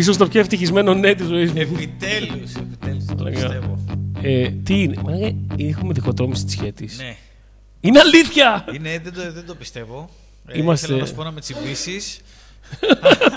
[0.00, 1.60] Ίσως το πιο ευτυχισμένο ναι της ζωής μου.
[1.60, 3.40] Επιτέλους, επιτέλους, δεν το Λέγα.
[3.46, 3.78] πιστεύω.
[4.22, 6.98] Ε, τι είναι, μαλάκα, έχουμε διχοτόμηση της σχέτης.
[6.98, 7.16] Ναι.
[7.80, 8.64] Είναι αλήθεια!
[8.74, 10.08] Είναι, δεν, το, δεν το πιστεύω.
[10.46, 12.20] Ε, Είμαστε- Θέλω να σου πω να με τσιμπήσεις.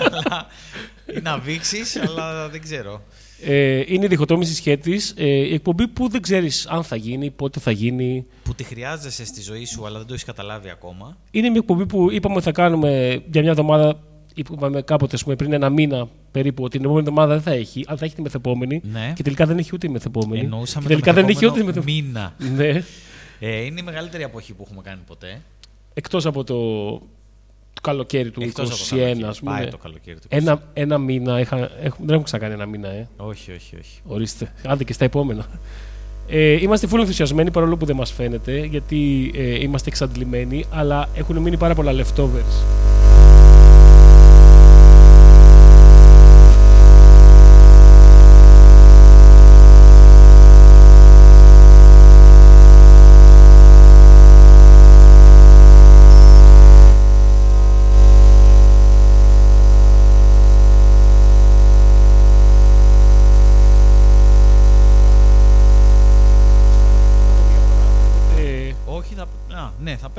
[0.06, 0.46] αλλά,
[1.16, 3.02] ή να βήξεις, αλλά δεν ξέρω.
[3.46, 5.14] Ε, είναι η διχοτόμηση της σχέτης.
[5.16, 8.26] Ε, η εκπομπή που δεν ξέρεις αν θα γίνει, πότε θα γίνει.
[8.42, 11.16] Που τη χρειάζεσαι στη ζωή σου, αλλά δεν το έχεις καταλάβει ακόμα.
[11.30, 13.98] Είναι μια εκπομπή που είπαμε ότι θα κάνουμε για μια εβδομάδα.
[14.34, 17.84] Είπαμε κάποτε ας πούμε, πριν ένα μήνα περίπου ότι την επόμενη εβδομάδα δεν θα έχει,
[17.86, 18.80] αλλά θα έχει τη μεθεπόμενη.
[18.92, 19.12] Ναι.
[19.16, 20.40] Και τελικά δεν έχει ούτε η μεθεπόμενη.
[20.40, 22.52] Εννοούσαμε και τελικά το δεν έχει ούτε η μεθεπόμενο μεθεπόμενη.
[22.56, 22.72] μήνα.
[22.72, 22.82] Ναι.
[23.40, 25.40] Ε, είναι η μεγαλύτερη αποχή που έχουμε κάνει ποτέ.
[25.94, 26.54] Εκτός από το,
[27.72, 29.24] το καλοκαίρι του Εκτός 21, από το καλοκαίρι.
[29.24, 29.50] ας πούμε.
[29.50, 31.40] Πάει το καλοκαίρι του Ένα, ένα μήνα.
[31.40, 33.08] Είχα, έχουμε, δεν έχουμε ξανακάνει ένα μήνα, ε.
[33.16, 34.00] Όχι, όχι, όχι.
[34.06, 34.52] Ορίστε.
[34.66, 35.46] Άντε και στα επόμενα.
[36.28, 41.38] Ε, είμαστε full ενθουσιασμένοι παρόλο που δεν μας φαίνεται γιατί ε, είμαστε εξαντλημένοι αλλά έχουν
[41.38, 42.93] μείνει πάρα πολλά leftovers.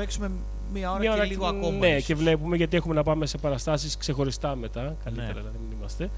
[0.06, 0.30] Παίξουμε
[0.72, 1.78] μία ώρα Μια και ώρα λίγο και- ακόμα.
[1.78, 2.04] Ναι, ίσως.
[2.04, 4.96] και βλέπουμε γιατί έχουμε να πάμε σε παραστάσεις ξεχωριστά μετά.
[5.04, 5.40] Καλύτερα Ναι.
[5.40, 6.10] να μην είμαστε.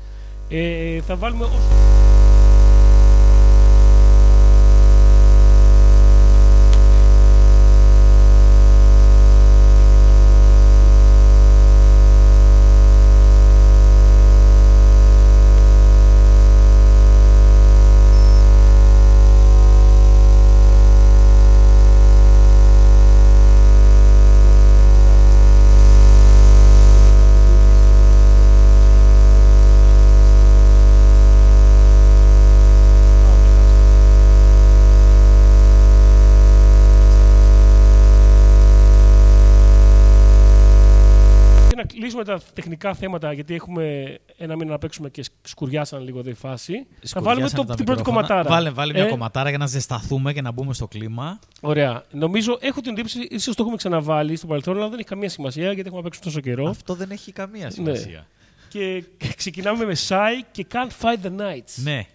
[0.49, 1.59] Ε, θα βάλουμε όσο...
[42.32, 46.86] τα τεχνικά θέματα, γιατί έχουμε ένα μήνα να παίξουμε και σκουριάσαν λίγο εδώ η φάση.
[47.06, 48.26] θα βάλουμε Σκουριάσανε το, τα την πρώτη μικρόφωνα.
[48.26, 48.54] κομματάρα.
[48.54, 51.38] Βάλε, βάλε μια Ε, κομματάρα για να ζεσταθούμε και να μπούμε στο κλίμα.
[51.60, 52.04] Ωραία.
[52.10, 55.64] Νομίζω, έχω την εντύπωση, ίσως το έχουμε ξαναβάλει στο παρελθόν, αλλά δεν έχει καμία σημασία
[55.64, 56.69] γιατί έχουμε να παίξουμε τόσο καιρό.
[56.69, 58.26] Αυτό δεν έχει καμία σημασία.
[58.69, 59.04] Και
[59.36, 61.72] ξεκινάμε με Sai και Can't Fight the Nights.
[61.82, 62.06] Ναι.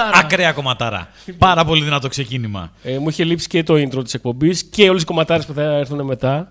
[0.00, 0.18] Κομματάρα!
[0.24, 1.08] Ακραία κομματάρα.
[1.38, 2.72] Πάρα πολύ δυνατό ξεκίνημα.
[2.82, 5.62] Ε, μου είχε λείψει και το intro της εκπομπής και όλες οι κομματάρες που θα
[5.62, 6.50] έρθουν μετά.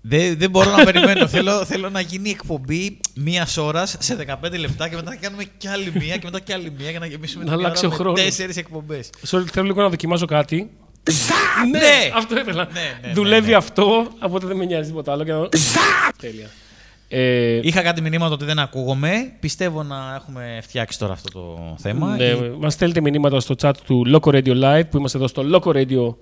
[0.00, 1.26] Δεν, δεν μπορώ να περιμένω.
[1.36, 5.68] θέλω, θέλω να γίνει εκπομπή μίας ώρας σε 15 λεπτά και μετά να κάνουμε κι
[5.68, 7.98] άλλη μία και μετά κι άλλη μία για να γεμίσουμε Να την αλλάξει ώρα ο
[7.98, 8.20] με χρόνος.
[8.24, 9.10] τέσσερις εκπομπές.
[9.30, 10.70] Sorry, θέλω λίγο να δοκιμάσω κάτι.
[11.70, 12.10] Ναι!
[12.16, 12.68] Αυτό ήθελα.
[12.72, 13.56] Ναι, ναι, ναι, Δουλεύει ναι.
[13.56, 15.24] αυτό, οπότε δεν με νοιάζει τίποτα άλλο.
[15.24, 15.48] Και να...
[16.20, 16.50] Τέλεια.
[17.10, 19.32] Ε, Είχα κάτι μηνύματα ότι δεν ακούγομαι.
[19.40, 22.16] Πιστεύω να έχουμε φτιάξει τώρα αυτό το θέμα.
[22.16, 25.42] ναι, Η- μας στέλνετε μηνύματα στο chat του Loco Radio Live που είμαστε εδώ στο
[25.52, 26.14] Loco Radio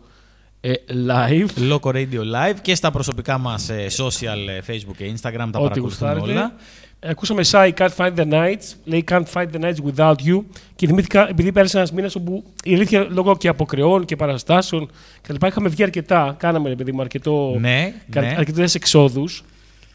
[0.61, 0.73] ε,
[1.09, 1.73] Live.
[1.73, 5.53] Loco Radio Live και στα προσωπικά μας ε, social ε, Facebook και Instagram τα Ό,τι
[5.53, 6.31] παρακολουθούμε γουστάρετε.
[6.33, 6.53] όλα.
[7.01, 8.75] Ε, Ακούσαμε Sai Can't Find the Nights.
[8.85, 10.43] Λέει Can't Find the Nights without you.
[10.77, 14.91] Και θυμήθηκα, επειδή πέρασε ένας μήνα όπου η αλήθεια λόγω και αποκρεών και παραστάσεων
[15.23, 15.47] κτλ.
[15.47, 16.35] Είχαμε βγει αρκετά.
[16.39, 18.35] Κάναμε, ρε παιδί μου, αρκετό, Ναι, κα- ναι.
[18.39, 19.45] αρκετές εξόδους.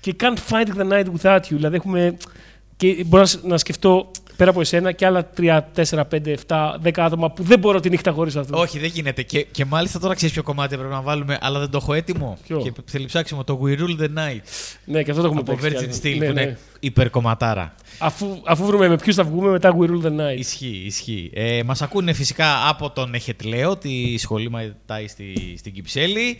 [0.01, 1.41] Και Can't Find the Night without you.
[1.49, 2.17] Δηλαδή έχουμε.
[2.77, 6.77] Και μπορώ να, σ- να σκεφτώ πέρα από εσένα και άλλα 3, 4, 5, 7,
[6.83, 8.57] 10 άτομα που δεν μπορώ τη νύχτα χωρίς αυτό.
[8.59, 9.21] Όχι, δεν γίνεται.
[9.21, 12.37] Και, και μάλιστα τώρα ξέρεις ποιο κομμάτι πρέπει να βάλουμε, αλλά δεν το έχω έτοιμο.
[12.47, 14.39] Ποιο; Και θέλει ψάξιμο το We Rule the Night
[14.85, 15.67] Ναι, και αυτό το έχουμε από παίξει.
[15.69, 16.15] κι Virgin άλλο.
[16.15, 16.41] Steel Ναι, που ναι.
[16.41, 17.73] είναι υπερκομματάρα.
[17.99, 20.37] Αφού, αφού βρούμε με ποιους θα βγούμε, μετά We Rule the Night.
[20.37, 21.29] Ισχύει, ισχύει.
[21.33, 26.35] Ε, Μας ακούνε φυσικά από τον Εχετλέο, τη σχολή Μαϊτάι στη, στην Κυψέλη.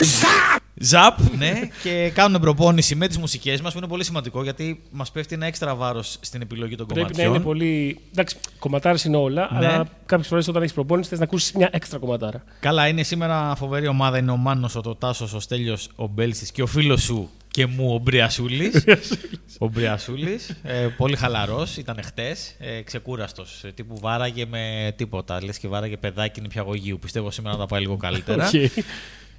[0.82, 5.12] Ζαπ, ναι, και κάνουν προπόνηση με τις μουσικές μας που είναι πολύ σημαντικό γιατί μας
[5.12, 7.36] πέφτει ένα έξτρα βάρος στην επιλογή των Πρέπει να κομματιών.
[7.36, 8.00] είναι πολύ.
[8.12, 9.58] Εντάξει, κομματάρες είναι όλα, Ναι.
[9.68, 12.44] αλλά κάποιες φορές όταν έχεις προπόνηση θες να ακούσεις μια έξτρα κομματάρα.
[12.60, 14.18] Καλά, είναι σήμερα φοβερή ομάδα.
[14.18, 17.94] Είναι ο Μάνος, ο Τοτάσος, ο Στέλιος, ο Μπέλσης και ο φίλος σου και μου
[17.94, 18.84] ο Μπριασούλης.
[19.60, 20.50] ο Μπριασούλης.
[20.64, 22.56] Ε, πολύ χαλαρός, ήταν χτες.
[22.60, 23.64] Ε, Ξεκούραστος.
[23.74, 25.44] τύπου βάραγε με τίποτα.
[25.44, 27.00] Λες και βάραγε παιδάκι νηπιαγωγείου.
[27.00, 28.46] Πιστεύω σήμερα θα τα πάει λίγο καλύτερα.
[28.54, 28.84] Οκ.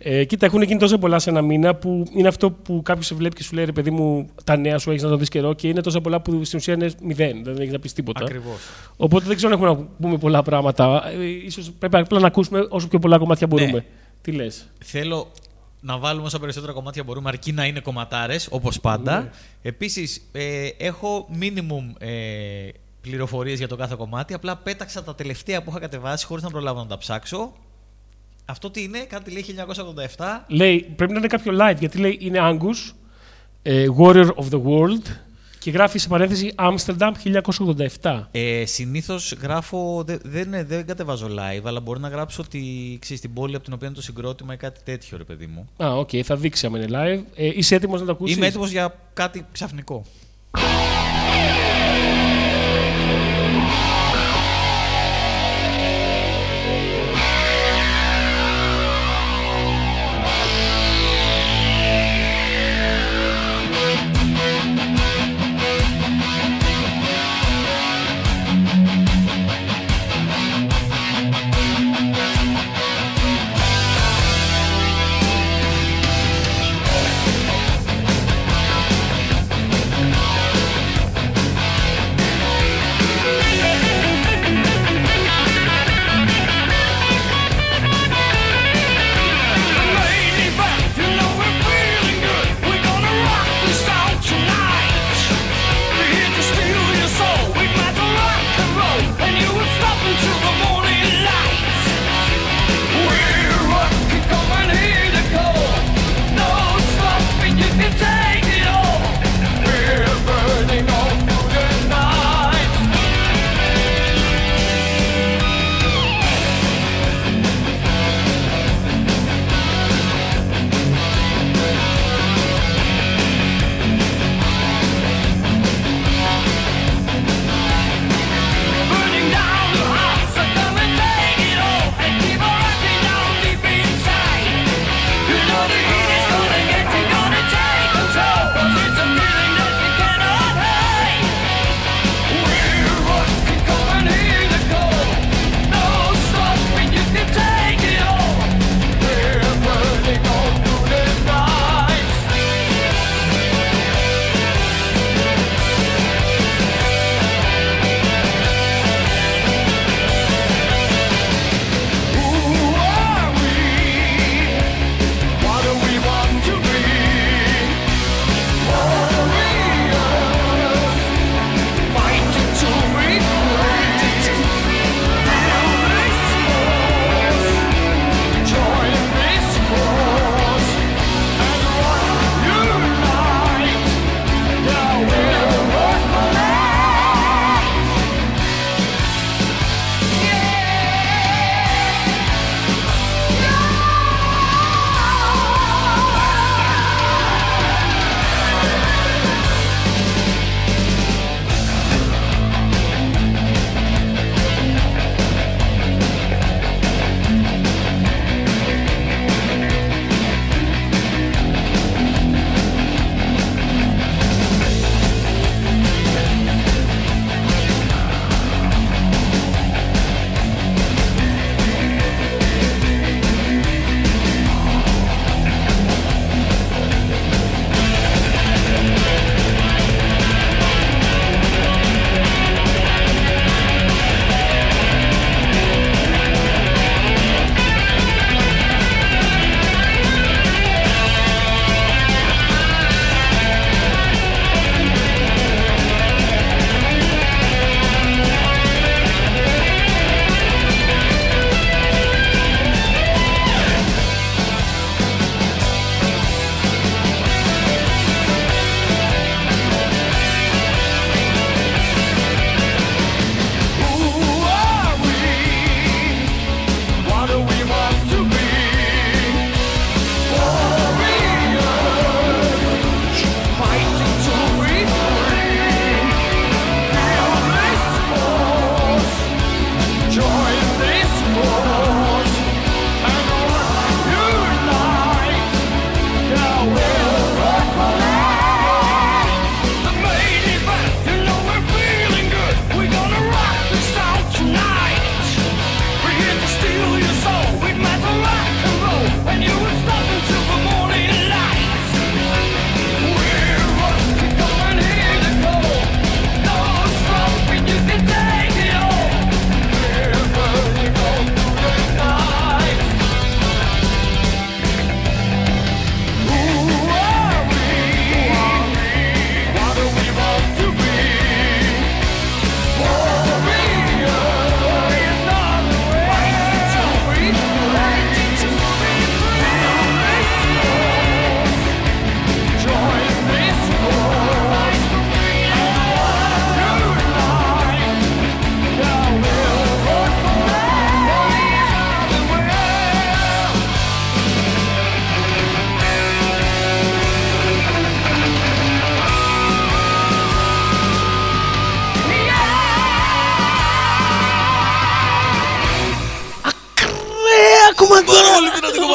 [0.04, 3.14] Ε, κοίτα, έχουν γίνει τόσο πολλά σε ένα μήνα που είναι αυτό που κάποιος σε
[3.14, 5.52] βλέπει και σου λέει ρε παιδί μου, τα νέα σου έχεις να το δεις καιρό
[5.54, 7.44] και είναι τόσα πολλά που στην ουσία είναι μηδέν.
[7.44, 8.25] Δεν έχεις να πεις τίποτα.
[8.25, 8.59] Ακριβώς.
[8.97, 11.11] Οπότε δεν ξέρω αν έχουμε να πούμε πολλά πράγματα.
[11.11, 13.73] Ε, ίσως πρέπει απλά να ακούσουμε όσο πιο πολλά κομμάτια μπορούμε.
[13.73, 13.85] Ναι.
[14.21, 15.32] Τι λες; Θέλω
[15.80, 19.21] να βάλουμε όσα περισσότερα κομμάτια μπορούμε, αρκεί να είναι κομματάρες, όπως πάντα.
[19.21, 19.30] Ναι.
[19.62, 22.09] Επίσης, ε, έχω minimum ε,
[23.00, 24.35] πληροφορίες για το κάθε κομμάτι.
[24.35, 27.52] Απλά πέταξα τα τελευταία που είχα κατεβάσει χωρίς να προλάβω να τα ψάξω.
[28.44, 29.44] Αυτό τι είναι, κάτι λέει
[30.16, 30.44] 1987.
[30.49, 32.92] Λέει, πρέπει να είναι κάποιο live γιατί λέει είναι Angus,
[33.62, 35.02] ε, Warrior of the World
[35.58, 37.12] και γράφει σε παρένθεση Amsterdam
[38.00, 38.28] 1987.
[38.30, 40.02] Ε, Συνήθως γράφω.
[40.06, 43.72] δε- Δεν, δεν κατεβάζω live, αλλά μπορεί να γράψω ότι ξέρεις, την πόλη από την
[43.72, 45.68] οποία είναι το συγκρότημα ή κάτι τέτοιο, ρε παιδί μου.
[45.84, 47.22] Α, οκ, θα δείξει αν είναι live.
[47.34, 50.04] Ε, είσαι έτοιμος να το ακούσεις; Είμαι έτοιμος για κάτι ξαφνικό.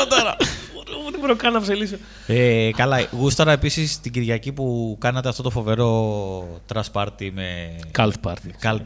[0.01, 0.35] Από τώρα.
[1.11, 1.95] Δεν μπορώ καν να ψελίσω.
[2.27, 7.75] Ε, καλά, γούσταρα επίσης την Κυριακή που κάνατε αυτό το φοβερό trash party με.
[7.97, 8.63] Cult party.
[8.67, 8.79] Cult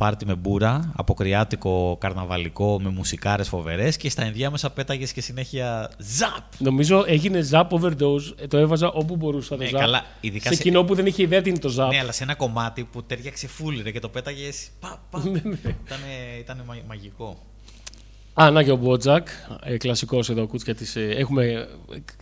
[0.00, 6.42] party με μπούρα, αποκριάτικο, καρναβαλικό, με μουσικάρες φοβερές και στα ενδιάμεσα πέταγες και συνέχεια ζαπ!
[6.58, 8.34] Νομίζω έγινε zap overdose.
[8.40, 9.78] Ε, Το έβαζα όπου μπορούσα το Ναι, zap.
[9.78, 11.88] καλά, ειδικά σε σε- κοινό που δεν είχε ιδέα τι είναι το zap.
[11.88, 14.68] Ναι, αλλά σε ένα κομμάτι που τέριαξε full ρε, και το πέταγες.
[14.80, 15.18] Πα, πα.
[15.24, 17.36] Ναι, Ήτανε, ήτανε μα- μαγικό.
[18.42, 19.28] Α, να και ο Μπότζακ,
[19.64, 20.96] ε, κλασικός εδώ κούτσια της.
[20.96, 21.68] Ε, έχουμε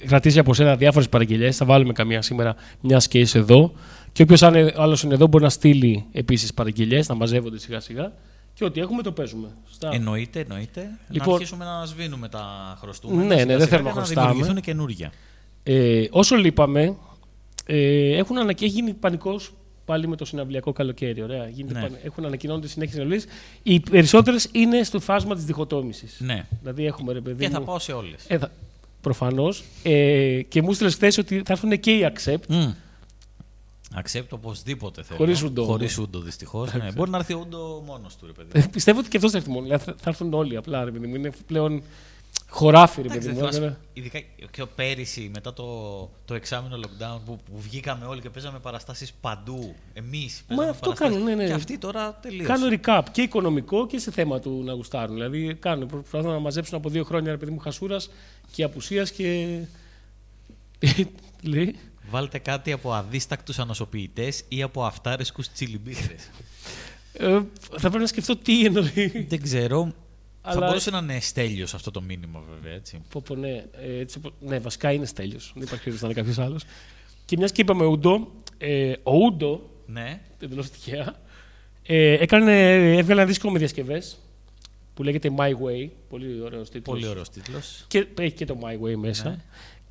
[0.06, 1.56] κρατήσει από σένα διάφορες παραγγελίες.
[1.56, 3.72] Θα βάλουμε καμία σήμερα, μια και είσαι εδώ.
[4.12, 4.42] Και όποιος
[4.76, 8.12] άλλος είναι εδώ μπορεί να στείλει επίσης παραγγελίες, να μαζεύονται σιγά σιγά.
[8.54, 9.48] Και ό,τι έχουμε το παίζουμε.
[9.70, 9.88] Στα...
[9.92, 10.80] Εννοείται, εννοείται.
[10.80, 13.22] Να Λοιπόν- αρχίσουμε να σβήνουμε τα χρωστούμενα.
[13.22, 14.28] Ναι, ναι, σιγά δεν σιγά θέλουμε για να να χρωστάμε.
[14.28, 15.12] δημιουργηθούν καινούργια.
[15.62, 16.96] Ε, όσο λείπαμε,
[17.66, 18.50] ε, έχουν ανα...
[18.50, 19.52] έχει γίνει πανικός
[19.86, 21.22] πάλι με το συναυλιακό καλοκαίρι.
[21.22, 21.48] Ωραία.
[21.48, 21.80] Γίνεται Ναι.
[21.86, 23.24] πανε- Έχουν ανακοινώνονται συνέχεια συναυλίες.
[23.62, 26.16] Οι περισσότερες είναι στο φάσμα της διχοτόμησης.
[26.20, 26.46] Ναι.
[26.60, 27.44] Δηλαδή έχουμε ρε παιδί.
[27.44, 28.24] Και θα μου- πάω σε όλες.
[28.28, 28.50] Ε, θα...
[29.00, 29.64] Προφανώς.
[29.82, 32.68] Ε, και μου στείλες χθες ότι θα έρθουν και οι Accept.
[34.02, 35.18] Accept οπωσδήποτε θέλω.
[35.18, 36.08] Χωρίς ούντο, Χωρίς όμως.
[36.08, 36.72] ούντο, δυστυχώς.
[36.74, 36.92] Ναι.
[36.94, 38.50] Μπορεί να έρθει ο ούντο μόνος του, ρε παιδί.
[38.52, 39.62] Ε, πιστεύω ότι και αυτός θα έρθει μόνο.
[39.62, 40.84] Δηλαδή, θα, θα έρθουν όλοι απλά.
[40.84, 41.14] Ρε παιδί μου.
[41.14, 41.82] Είναι πλέον
[42.48, 43.52] χωράφι, ρε Εντάξει, παιδί δεν μου.
[43.52, 44.18] θυμάσαι, Τώρα- ειδικά
[44.50, 45.64] και ο πέρυσι μετά το,
[46.24, 49.74] το εξάμεινο lockdown που, που βγήκαμε όλοι και παίζαμε παραστάσεις παντού.
[49.92, 51.14] Εμείς παίζαμε αυτό παραστάσεις.
[51.16, 51.46] κάνουν, ναι, ναι.
[51.46, 52.52] Και αυτοί τώρα τελείωσε.
[52.52, 55.14] Κάνω recap και οικονομικό και σε θέμα του να γουστάρουν.
[55.14, 58.10] Δηλαδή κάνουν, προσπαθούν να μαζέψουν από δύο χρόνια ρε παιδί μου χασούρας
[58.52, 59.58] και απουσίας και.
[61.42, 61.74] Λέει.
[62.10, 66.30] Βάλτε κάτι από αδίστακτους ανοσοποιητές ή από αυτάρεσκους τσιλιμπίχρες.
[67.12, 69.26] Ε, θα πρέπει να σκεφτώ τι εννοεί.
[69.28, 69.92] Δεν ξέρω.
[70.48, 73.02] Θα Αλλά- μπορούσε να είναι στέλιος αυτό το μήνυμα βέβαια, έτσι.
[73.10, 75.38] Πω, πω, ναι, ε, έτσι, πω- ναι, βασικά είναι τέλειο.
[75.54, 76.62] Δεν υπάρχει περίπτωση να είναι κάποιος άλλος.
[77.24, 80.20] Και μιας και είπαμε Ούντο, ε, ο Ούντο, Ναι.
[80.40, 81.14] εντελώ τυχαία,
[81.86, 84.18] ε, έκανε, έβγαλε ένα δίσκο με διασκευές
[84.94, 85.88] που λέγεται My Way.
[86.08, 86.98] Πολύ ωραίος τίτλος.
[86.98, 87.84] Πολύ ωραίος τίτλος.
[87.88, 89.28] Και έχει και το My Way μέσα.
[89.28, 89.36] Ναι.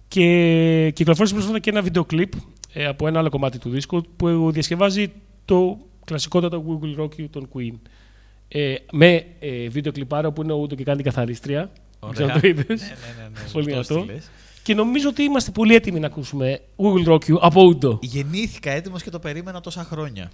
[0.08, 2.34] Και κυκλοφόρησε πρόσφατα και ένα βίντεο κλιπ
[2.74, 5.12] ε, από ένα άλλο κομμάτι του δίσκου που διασκευάζει
[5.46, 7.74] το κλασικότατο We Will Rock You των Queen.
[8.48, 11.72] Ε, με ε, βίντεο κλιπάρα που είναι ο Ούντο και κάνει την καθαρίστρια.
[12.00, 12.68] Δεν ξέρω αν το είδες.
[12.68, 13.52] Ναι, ναι, ναι, ναι.
[13.52, 14.00] Πολύ σωστό δυνατό.
[14.00, 14.30] στυλές.
[14.64, 18.00] Και νομίζω ότι είμαστε πολύ έτοιμοι να ακούσουμε We Will Rock You από Ούντο.
[18.02, 20.32] Γεννήθηκα έτοιμος και το περίμενα τόσα χρόνια.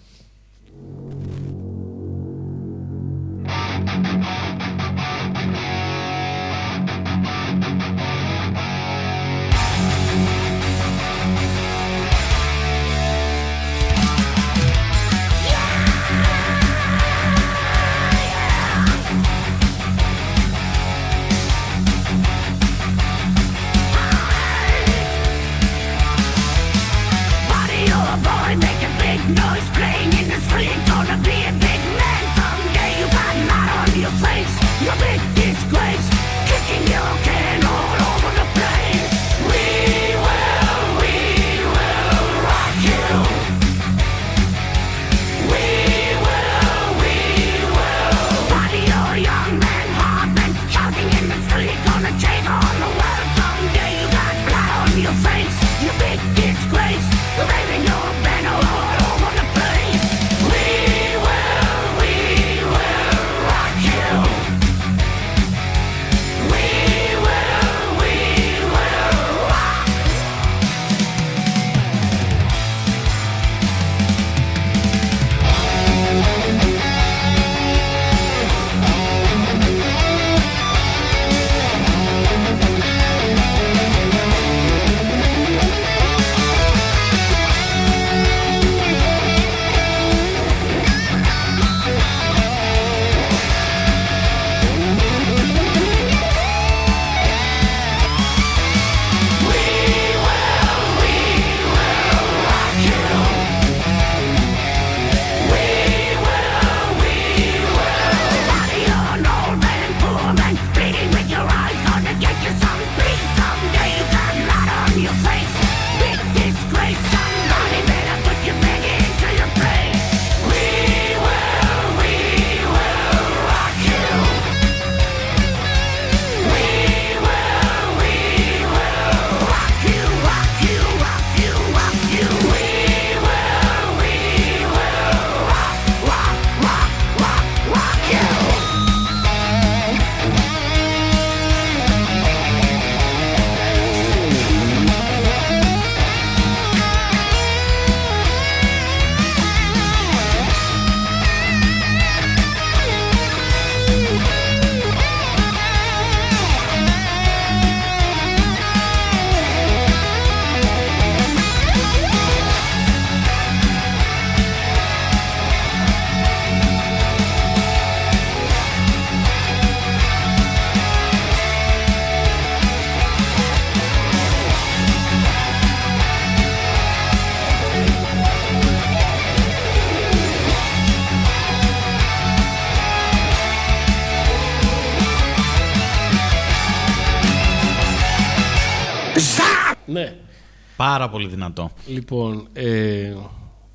[190.91, 191.71] Πάρα πολύ δυνατό.
[191.87, 193.13] Λοιπόν, ε,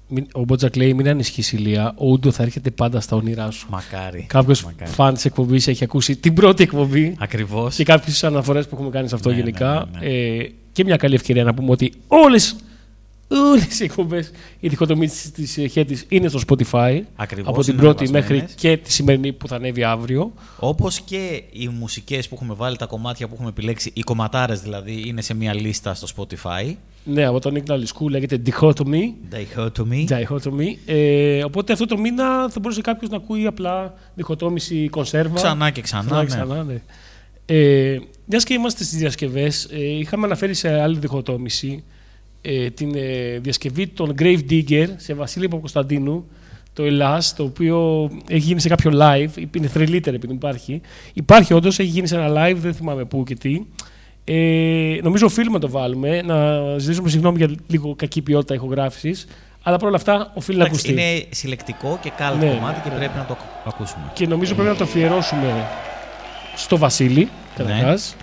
[0.08, 1.94] μην- ο Μπότζακ λέει: Μην ανησυχείς ηλία.
[1.96, 3.66] Ο Ούντο θα έρχεται πάντα στα όνειρά σου.
[3.70, 4.26] Μακάρι.
[4.28, 4.90] Κάποιος Μακάρι.
[4.90, 7.74] φαν της εκπομπής έχει ακούσει την πρώτη εκπομπή Ακριβώς.
[7.76, 9.88] και κάποιες αναφορές που έχουμε κάνει σε αυτό Ναι, γενικά.
[9.92, 12.56] ναι, ναι, Ε, και μια καλή ευκαιρία να πούμε ότι όλες
[13.28, 17.00] όλες οι εκπομπές, η διχοτομή της Χέτης είναι στο Spotify.
[17.16, 18.40] Ακριβώς, από την είναι πρώτη ανεβασμένες.
[18.42, 20.32] μέχρι και τη σημερινή που θα ανέβει αύριο.
[20.58, 25.02] Όπως και οι μουσικές που έχουμε βάλει, τα κομμάτια που έχουμε επιλέξει, οι κομματάρες δηλαδή,
[25.06, 26.74] είναι σε μια λίστα στο Spotify.
[27.08, 29.12] Ναι, από τον Νίκ Ναλισκού λέγεται Dichotomy.
[29.32, 30.06] Dichotomy.
[30.08, 30.76] Dichotomy.
[30.86, 35.34] Ε, οπότε αυτό το μήνα θα μπορούσε κάποιος να ακούει απλά διχοτόμηση κονσέρβα.
[35.34, 36.18] Ξανά και ξανά.
[36.18, 36.24] ναι.
[36.24, 36.80] ξανά, ναι.
[37.46, 41.84] Ε, Μιας και είμαστε στις διασκευές, ε, είχαμε αναφέρει σε άλλη διχοτόμηση
[42.42, 46.24] ε, την ε, διασκευή των Grave Digger σε Βασίλη Παπακοσταντίνου,
[46.72, 50.80] το Ελλάς, το οποίο έχει γίνει σε κάποιο live, είναι θρελίτερ επειδή υπάρχει.
[51.12, 53.60] Υπάρχει όντως, έχει γίνει σε ένα live, δεν θυμάμαι πού και τι.
[54.28, 59.26] Ε, νομίζω οφείλουμε να το βάλουμε, να ζητήσουμε συγγνώμη για λίγο κακή ποιότητα ηχογράφησης,
[59.62, 61.02] αλλά παρόλα αυτά οφείλει να Εντάξει, ακουστεί.
[61.02, 62.48] είναι συλλεκτικό και κάλτ Ναι.
[62.48, 64.02] κομμάτι και πρέπει να το ακου- ακούσουμε.
[64.12, 65.66] Και νομίζω πρέπει να το αφιερώσουμε
[66.56, 68.16] στο Βασίλη, καταρχάς,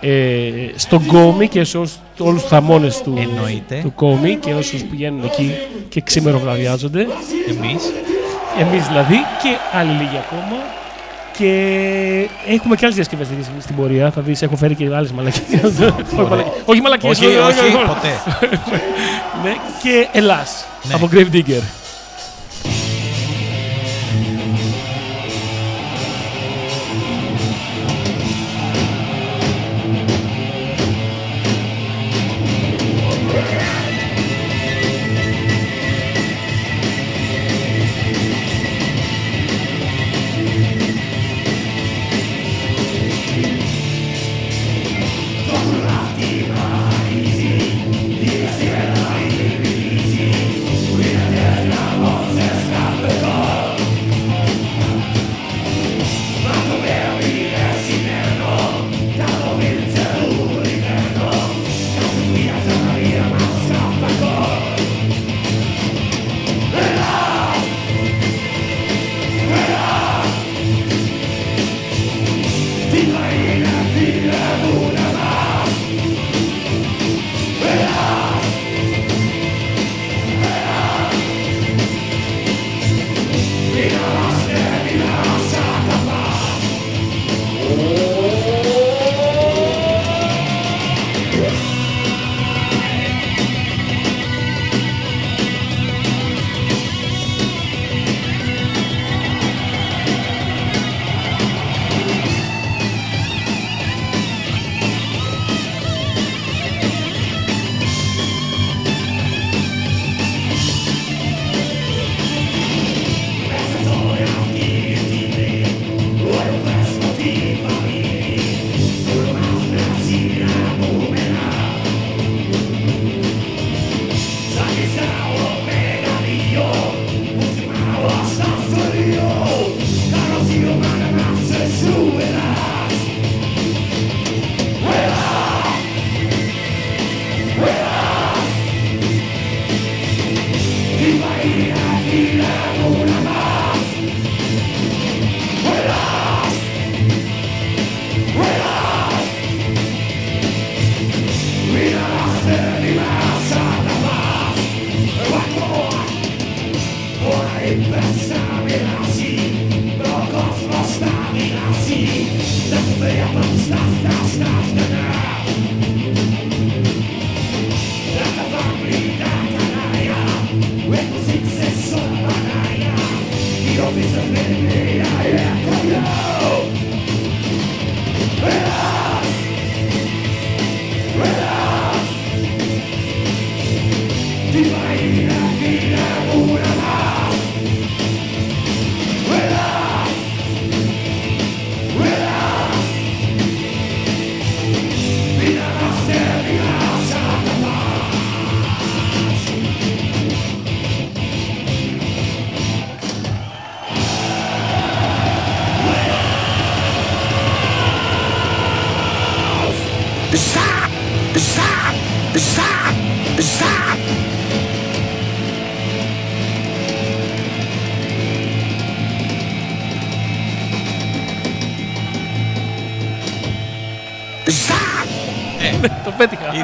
[0.00, 0.08] Ναι.
[0.10, 3.80] ε, στον Κόμι και σε όσους- όλους τους θαμώνες του, Εννοείται.
[3.82, 5.52] του Κόμι και όσους πηγαίνουν εκεί
[5.88, 7.00] και ξημεροβραδιάζονται.
[7.48, 7.82] Εμείς.
[8.60, 10.56] Εμείς δηλαδή και άλλοι λίγοι ακόμα.
[11.38, 14.10] Και έχουμε και άλλες διασκευές στην- στην πορεία.
[14.10, 15.62] Θα δεις, έχω φέρει και άλλες μαλακίες.
[15.64, 16.62] όχι, μαλακίες.
[16.64, 17.18] όχι μαλακίες.
[17.20, 18.12] Όχι, όχι, ποτέ.
[19.42, 20.94] ναι, και Ελλάς Ναι.
[20.94, 21.62] από Grave Digger.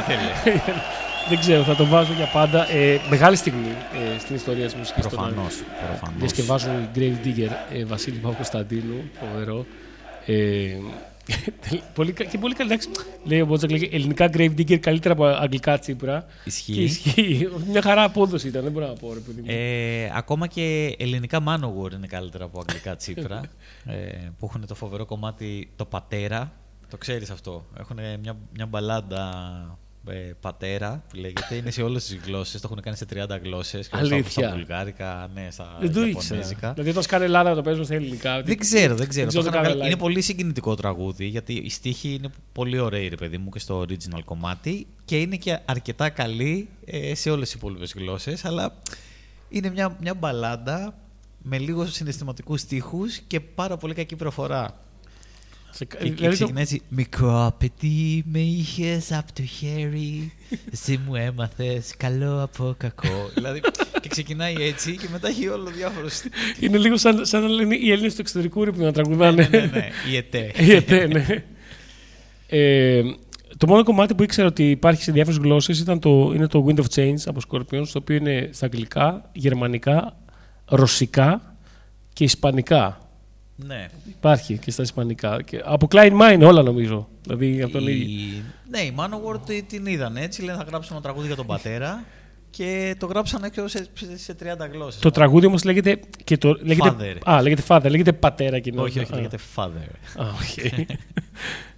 [0.01, 0.55] Ήθελε.
[1.29, 2.71] Δεν ξέρω, θα το βάζω για πάντα.
[2.73, 3.69] Ε, μεγάλη στιγμή
[4.15, 5.07] ε, στην ιστορία της μουσικής.
[5.07, 5.63] Προφανώς.
[5.89, 6.19] Προφανώς.
[6.19, 9.67] Διασκευάζουν οι Grave Digger, ε, Βασίλη Παπα-Κωνσταντίνου, φοβερό.
[10.27, 10.77] Ε,
[11.95, 12.71] πολύ, κα- και πολύ καλή.
[12.73, 12.89] εντάξει,
[13.25, 16.25] Λέει ο Μπότζακ, λέει ελληνικά Grave Digger καλύτερα από αγγλικά τσίπρα.
[16.45, 16.73] Ισχύει.
[16.73, 17.49] Και ισχύει.
[17.71, 19.13] Μια χαρά απόδοση ήταν, δεν μπορώ να πω.
[19.15, 19.47] Ρε, παιδί μου.
[19.49, 23.41] Ε, ακόμα και ελληνικά Manowar είναι καλύτερα από αγγλικά τσίπρα.
[23.85, 23.95] ε,
[24.39, 26.53] που έχουν το φοβερό κομμάτι το πατέρα.
[26.91, 27.65] Το ξέρεις αυτό.
[27.79, 29.31] Έχουν μια, μια μπαλάντα
[30.09, 31.55] ε, πατέρα που λέγεται.
[31.55, 32.61] Είναι σε όλες τις γλώσσες.
[32.61, 33.89] Το έχουν κάνει σε 30 γλώσσες.
[33.89, 34.31] Και στα, Αλήθεια.
[34.47, 36.25] στα βουλγάρικα, ναι, στα δεν το ήξερα.
[36.25, 36.71] ιαπωνέζικα.
[36.73, 38.43] Δηλαδή, όταν σκάνε Ελλάδα το παίζουν στα ελληνικά.
[38.43, 39.27] Δεν ξέρω, δεν ξέρω.
[39.27, 39.87] ξέρω Το το είχαν κάνω βγάλει- live.
[39.87, 43.81] είναι πολύ συγκινητικό τραγούδι γιατί η στίχη είναι πολύ ωραία, ρε παιδί μου, και στο
[43.81, 48.75] original κομμάτι και είναι και αρκετά καλή ε, σε όλες τις υπόλοιπες γλώσσες, αλλά
[49.49, 50.95] είναι μια, μια μπαλάντα
[51.43, 54.81] με λίγο συναισθηματικούς στίχους και πάρα πολύ κακή προφορά.
[55.71, 60.33] Σε- Και, και δηλαδή, το- ξεκινάει έτσι «Μικρό παιδί με είχες από το χέρι,
[60.73, 63.29] εσύ μου έμαθες καλό από κακό».
[63.35, 63.61] δηλαδή,
[64.01, 66.21] και ξεκινάει έτσι και μετά έχει όλο διάφορους...
[66.61, 69.49] Είναι λίγο σαν, σαν να λένε οι Έλληνες του εξωτερικού ρε, που να τραγουδάνε.
[69.51, 70.53] ναι, ναι, ναι, η ΕΤΕ.
[70.67, 71.27] Η ΕΤΕ, ναι.
[72.47, 73.03] Ε,
[73.57, 76.79] το μόνο κομμάτι που ήξερα ότι υπάρχει σε διάφορες γλώσσες ήταν το, είναι το Wind
[76.79, 80.17] of Change από Scorpions, το οποίο είναι στα αγγλικά, γερμανικά,
[80.65, 81.57] ρωσικά
[82.13, 83.10] και ισπανικά.
[83.67, 83.87] Ναι.
[84.09, 85.43] Υπάρχει και στα ισπανικά.
[85.43, 87.09] Και από Klein Mine όλα νομίζω.
[87.23, 88.03] Δηλαδή από τον ίδιο.
[88.05, 88.43] Η...
[88.71, 90.43] Ναι, η Manowar τη- την είδαν έτσι.
[90.43, 92.05] Λένε θα γράψουμε ένα τραγούδι για τον πατέρα
[92.51, 95.01] και το γράψαν έξω σε, σε, σε 30 γλώσσες.
[95.01, 96.01] Το τραγούδι όμως λέγεται.
[96.25, 96.95] Και το, λέγεται
[97.25, 97.31] Father.
[97.33, 98.83] Α, λέγεται Father, λέγεται πατέρα κοινό.
[98.83, 99.17] Όχι, όχι, Α.
[99.17, 100.21] λέγεται father.
[100.23, 100.65] Α, οκ.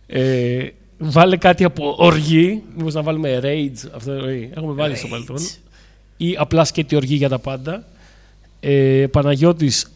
[0.06, 0.68] ε,
[0.98, 2.62] βάλε κάτι από οργή.
[2.76, 3.88] Μήπως να βάλουμε rage.
[3.94, 5.10] Αυτό ε, έχουμε βάλει στο Rage.
[5.10, 5.36] παρελθόν.
[6.16, 7.84] Ή απλά σκέτη οργή για τα πάντα.
[8.60, 9.91] Ε, Παναγιώτης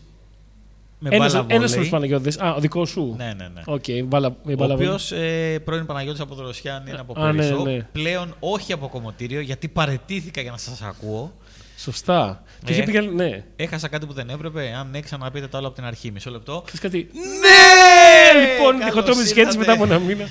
[0.98, 1.80] Με Ένας, μπάλα ένας βόλεϊ.
[1.82, 2.38] τους Παναγιώτες.
[2.38, 3.14] Α, ο δικός σου.
[3.18, 3.62] Ναι, ναι, ναι.
[3.64, 7.42] Οκ, μπάλα, με Ο μπάλα οποίος ε, πρώην Παναγιώτης από Δροσιάννη είναι από Α, ναι,
[7.46, 7.62] Περισσό.
[7.62, 7.82] ναι.
[7.92, 11.32] Πλέον όχι από κομμωτήριο γιατί παραιτήθηκα για να σας ακούω.
[11.78, 12.42] Σωστά.
[12.64, 12.74] Και Ε.
[12.76, 13.44] είχε πει, και- ναι.
[13.56, 14.74] Έχασα κάτι που δεν έπρεπε.
[14.78, 16.10] Αν ναι, ξαναπείτε το άλλο από την αρχή.
[16.10, 16.62] Μισό λεπτό.
[16.66, 17.08] Ξέρεις κάτι.
[17.12, 18.40] Ναι!
[18.40, 19.58] λοιπόν, Καλώς διχοτόμηση σχέση ήρθατε.
[19.58, 20.28] μετά από ένα μήνα.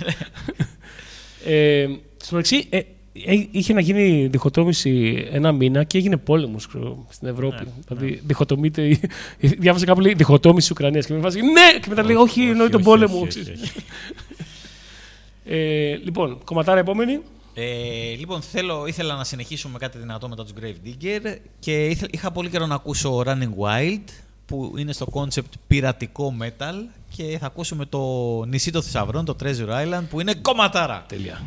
[1.46, 1.86] ε,
[2.24, 2.86] στο μεταξύ, ε, ε,
[3.52, 6.68] είχε να γίνει διχοτόμηση ένα μήνα και έγινε πόλεμος
[7.10, 7.64] στην Ευρώπη.
[7.64, 8.82] Ναι, δηλαδή, διχοτομείται.
[8.88, 9.00] η-
[9.40, 11.80] Διάβασα κάπου λέει διχοτόμηση τη Ουκρανίας και με βάζει ναι!
[11.82, 13.18] Και μετά λέει όχι, εννοεί τον όχι, πόλεμο.
[13.20, 13.50] όχι, ξέρεις.
[13.50, 13.84] όχι, όχι.
[15.48, 17.20] Ε, λοιπόν, κομματάρα επόμενη.
[17.54, 22.14] Ε, λοιπόν, θέλω, ήθελα να συνεχίσουμε με κάτι δυνατό μετά τους Grave Digger και ήθε-
[22.14, 24.04] είχα πολύ καιρό να ακούσω Running Wild
[24.46, 26.74] που είναι στο concept πειρατικό metal
[27.16, 28.00] και θα ακούσουμε το
[28.48, 31.06] νησί των θησαυρών, το Treasure Island που είναι κομματάρα.
[31.08, 31.42] Τέλεια.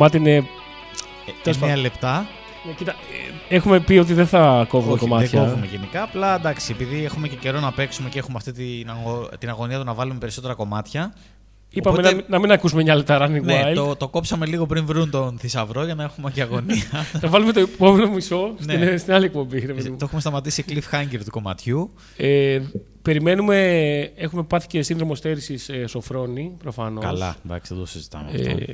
[0.00, 0.36] Κομμάτι είναι.
[0.36, 0.42] Ε,
[1.42, 1.82] Τέλος Εννέα πάντων.
[1.82, 2.26] λεπτά.
[2.66, 2.92] Ναι, κοίτα,
[3.48, 5.40] ε, έχουμε πει ότι δεν θα κόβουμε Όχι, κομμάτια.
[5.40, 6.02] δεν κόβουμε γενικά.
[6.02, 9.78] Απλά εντάξει, επειδή έχουμε και καιρό να παίξουμε και έχουμε αυτή την, αγω- την αγωνία
[9.78, 11.14] του να βάλουμε περισσότερα κομμάτια.
[11.72, 13.74] Είπαμε Οπότε- να, μην- να μην ακούσουμε 9 λεπτά Running Ναι, Wild.
[13.74, 16.84] το, το κόψαμε λίγο πριν βρουν τον θησαυρό για να έχουμε και αγωνία.
[17.20, 18.96] Θα βάλουμε το επόμενο μισό στην, Ναι.
[18.96, 19.58] στην άλλη εκπομπή.
[19.66, 19.96] ρε παιδί μου.
[19.96, 21.94] το έχουμε σταματήσει cliffhanger του κομματιού.
[22.16, 22.60] Ε,
[23.02, 23.56] περιμένουμε,
[24.16, 27.04] έχουμε πάθει και σύνδρομο στέρησης ε, σοφρόνη, προφανώς.
[27.04, 28.64] Καλά, εντάξει, δεν το συζητάμε αυτό.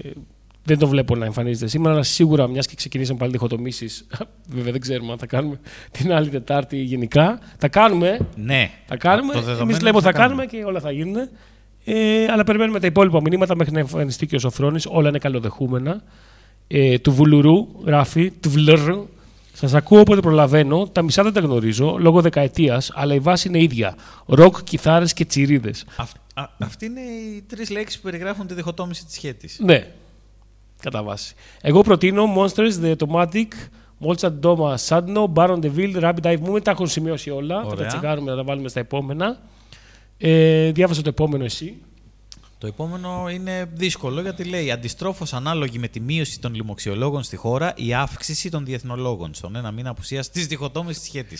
[0.69, 4.07] Ε, δεν το βλέπω να εμφανίζεται σήμερα, αλλά σίγουρα μιας και ξεκινήσαμε πάλι διχοτομήσεις.
[4.55, 5.61] Βέβαια δεν ξέρουμε αν θα κάνουμε
[5.91, 7.39] την άλλη Τετάρτη γενικά.
[7.59, 8.19] Θα κάνουμε.
[8.37, 9.33] ναι, Θα κάνουμε.
[9.33, 10.43] το δεδομένο Εμεί είναι λέμε ότι θα κάνουμε.
[10.47, 11.29] κάνουμε και όλα θα γίνουν.
[11.85, 14.87] Ε, αλλά περιμένουμε τα υπόλοιπα μηνύματα μέχρι να εμφανιστεί και ο Σοφρόνης.
[14.87, 16.03] Όλα είναι καλοδεχούμενα.
[16.69, 19.09] Ε, του Βουλουρού γράφει, του Βλουρού.
[19.53, 20.89] Σας ακούω όποτε προλαβαίνω.
[20.93, 23.95] Τα μισά δεν τα γνωρίζω λόγω δεκαετίας, αλλά η βάση είναι ίδια.
[24.27, 25.85] Ροκ, κιθάρες και τσιρίδες.
[25.97, 29.59] Αυ- α- Αυτοί είναι οι τρεις λέξεις που περιγράφουν τη διχοτόμηση της σχέτης.
[29.65, 29.87] Ναι,
[30.81, 31.35] κατά βάση.
[31.61, 33.49] Εγώ προτείνω Monsters, The Automatic,
[34.07, 36.63] Molchat Doma, Sadno, Baron Deville, Rabbit Dive Movement.
[36.63, 37.57] Τα έχω σημειώσει όλα.
[37.57, 37.87] Θα τα Ωραία.
[37.87, 39.39] τσεκάρουμε να τα βάλουμε στα επόμενα.
[40.19, 41.77] Ε, διάβασα το επόμενο εσύ.
[42.59, 47.73] Το επόμενο είναι δύσκολο γιατί λέει αντιστρόφως ανάλογη με τη μείωση των λοιμοξιολόγων στη χώρα
[47.77, 51.39] η αύξηση των διεθνολόγων στον ένα μήνα απουσίας της διχοτόμησης της σχέτη.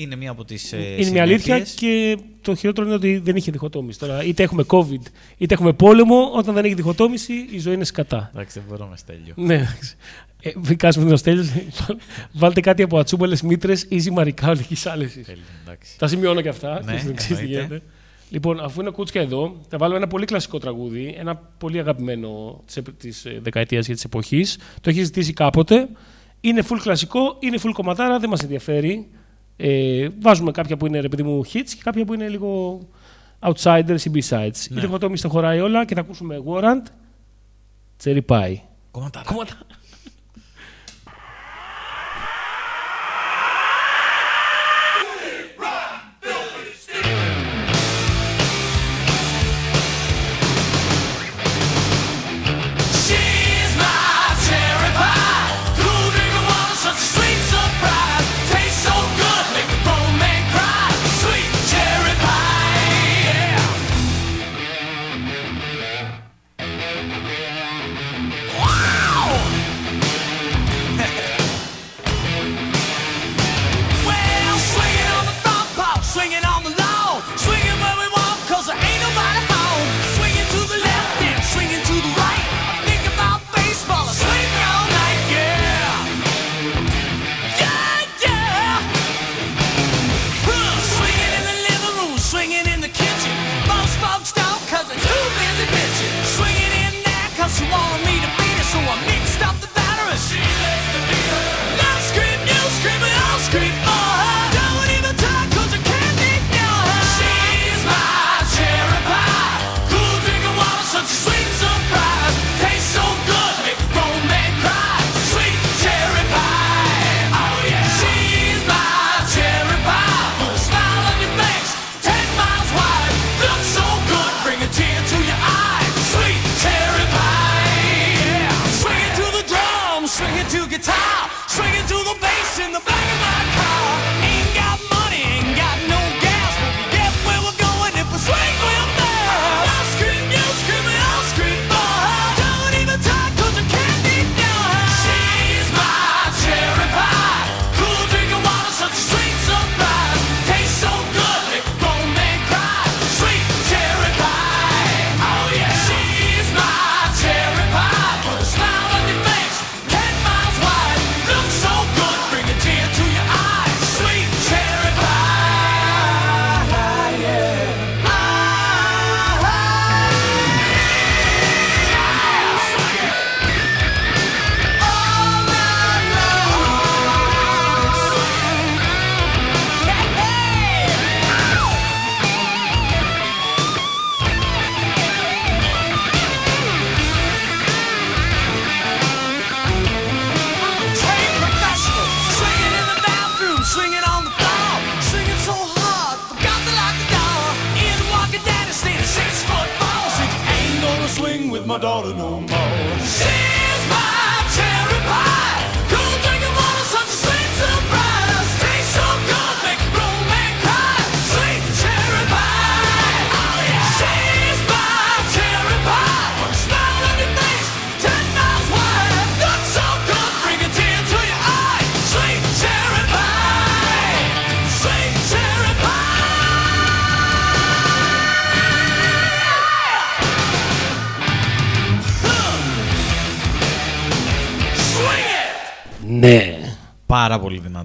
[0.00, 0.72] Είναι μία από τις.
[0.72, 3.98] είναι μια αλήθεια και το χειρότερο είναι ότι δεν είχε διχοτόμηση.
[3.98, 5.00] Τώρα, είτε έχουμε COVID,
[5.38, 6.30] είτε έχουμε πόλεμο.
[6.34, 8.30] Όταν δεν έχει διχοτόμηση, η ζωή είναι σκατά.
[8.34, 9.32] Εντάξει, δεν μπορώ με στέλιο.
[9.36, 9.96] Ναι, εντάξει.
[10.42, 11.48] Ε, Βικάσουμε τον Στέλιος.
[12.40, 15.26] Βάλτε κάτι από ατσούμπαλες μήτρες, easy μαρικά ολικής άλεσης.
[15.26, 15.98] Τέλειο, εντάξει.
[15.98, 16.82] Τα σημειώνω και αυτά.
[16.84, 17.52] Ναι, ξέρεις τι εννοείται.
[17.60, 17.82] γίνεται.
[18.30, 22.76] Λοιπόν, αφού είναι κούτσια εδώ, θα βάλω ένα πολύ κλασικό τραγούδι, ένα πολύ αγαπημένο της,
[22.76, 24.58] επ- της ε, δεκαετίας και της εποχής.
[24.80, 25.88] Το έχει ζητήσει κάποτε.
[26.40, 29.08] Είναι full κλασικό, είναι full κομματάρα, δεν μας ενδιαφέρει.
[29.60, 32.80] Ε, βάζουμε κάποια που είναι ρε παιδί μου hits και κάποια που είναι λίγο
[33.40, 34.66] outsiders ή b-sides.
[34.68, 34.78] Ναι.
[34.78, 36.82] Η διχοτόμηση τα χωράει όλα και θα ακούσουμε Warrant,
[38.04, 38.54] Cherry Pie.
[38.90, 39.24] Κομματάρα.
[39.26, 39.66] Κομματάρα.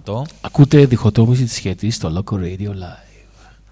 [0.03, 0.25] Δυνατό.
[0.41, 3.11] Ακούτε διχοτόμηση της σχέτης στο Loco Radio Live.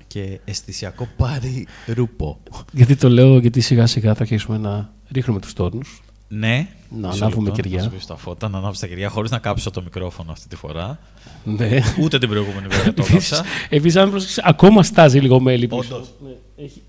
[0.07, 2.39] Και αισθησιακό πάρει ρούπο.
[2.71, 6.01] Γιατί το λέω, γιατί σιγά σιγά θα αρχίσουμε να ρίχνουμε τους τόνους.
[6.27, 6.67] Ναι.
[6.89, 7.83] Να Μισό ανάβουμε λεπτό, κεριά.
[7.83, 10.55] Να σβήσω τα φώτα, να ανάψω τα κεριά χωρίς να κάψω το μικρόφωνο αυτή τη
[10.55, 10.99] φορά.
[11.43, 11.79] Ναι.
[12.01, 13.45] Ούτε την προηγούμενη βέβαια το Επίσης, κάψα.
[13.69, 15.95] επίσης, αν προσέξεις, ακόμα στάζει λίγο μέλι πίσω.
[15.95, 16.13] Όντως.
[16.23, 16.81] Ναι, έχει,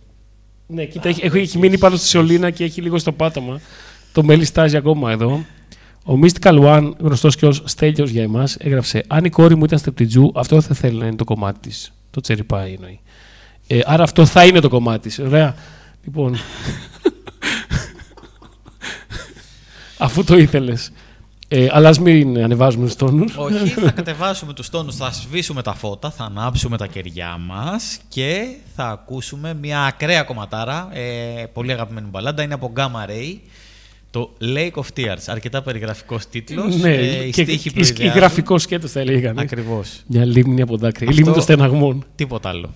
[0.67, 3.61] ναι κοίτα, έχει, έχει, έχει μείνει πάνω στη σωλήνα και έχει λίγο στο πάτωμα.
[4.13, 5.45] Το μέλι στάζει ακόμα εδώ.
[6.05, 9.79] Ο Mystical One, γνωστός και ως Στέλιος για εμάς, έγραψε: Αν η κόρη μου ήταν
[9.79, 11.93] στεπτιτζού, αυτό θα θέλει να είναι το κομμάτι της.
[12.11, 13.01] Το τσεριπάει εννοεί.
[13.67, 15.19] Ε, άρα αυτό θα είναι το κομμάτι της.
[15.19, 15.55] Ωραία.
[16.05, 16.37] Λοιπόν.
[19.99, 20.93] Αφού το ήθελες.
[21.55, 23.37] Ε, αλλά ας μην ανεβάζουμε τους τόνους.
[23.37, 28.57] Όχι, θα κατεβάσουμε τους τόνους, θα σβήσουμε τα φώτα, θα ανάψουμε τα κεριά μας και
[28.77, 33.37] θα ακούσουμε μια ακραία κομματάρα, ε, πολύ αγαπημένη μπαλάντα, είναι από Gamma Ray,
[34.13, 38.15] το Lake of Tears, αρκετά περιγραφικός τίτλος, ναι, ε, οι και, στίχοι και, και προειδιάζουν.
[38.17, 39.43] γραφικό σκέτος θα έλεγε κανείς.
[39.43, 41.07] Ακριβώς, Μια λίμνη από δάκρυα.
[41.07, 42.05] Η Αυτό- λίμνη των στεναγμών.
[42.15, 42.75] τίποτα άλλο.